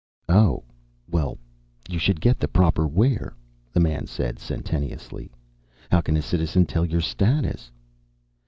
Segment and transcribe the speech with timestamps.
[0.29, 0.63] "Oh.
[1.11, 1.37] Well,
[1.87, 3.35] you should get the proper wear,"
[3.71, 5.31] the man said sententiously.
[5.91, 7.69] "How can a citizen tell your status?"